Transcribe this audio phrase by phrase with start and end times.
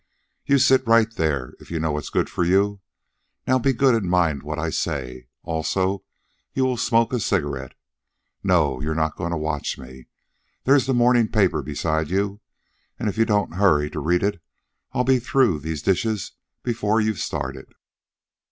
[0.47, 2.81] "You'll sit right there, if you know what's good for you.
[3.45, 5.27] Now be good and mind what I say.
[5.43, 6.03] Also,
[6.53, 7.75] you will smoke a cigarette.
[8.43, 10.07] No; you're not going to watch me.
[10.63, 12.41] There's the morning paper beside you.
[12.97, 14.41] And if you don't hurry to read it,
[14.91, 16.31] I'll be through these dishes
[16.63, 17.75] before you've started."